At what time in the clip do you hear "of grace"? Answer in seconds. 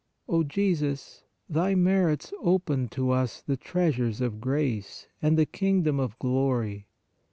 4.19-5.07